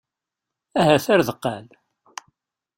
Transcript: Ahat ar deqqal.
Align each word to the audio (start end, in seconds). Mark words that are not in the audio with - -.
Ahat 0.81 1.05
ar 1.13 1.21
deqqal. 1.27 1.65